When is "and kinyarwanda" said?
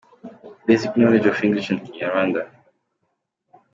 1.69-2.49